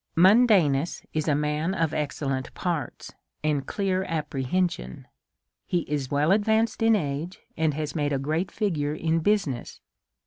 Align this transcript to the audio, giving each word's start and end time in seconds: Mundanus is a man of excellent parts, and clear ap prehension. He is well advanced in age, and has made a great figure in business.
Mundanus 0.17 1.03
is 1.13 1.27
a 1.27 1.35
man 1.35 1.75
of 1.75 1.93
excellent 1.93 2.51
parts, 2.55 3.13
and 3.43 3.67
clear 3.67 4.03
ap 4.05 4.31
prehension. 4.31 5.05
He 5.67 5.81
is 5.81 6.09
well 6.09 6.31
advanced 6.31 6.81
in 6.81 6.95
age, 6.95 7.39
and 7.55 7.75
has 7.75 7.93
made 7.93 8.11
a 8.11 8.17
great 8.17 8.49
figure 8.51 8.95
in 8.95 9.19
business. 9.19 9.79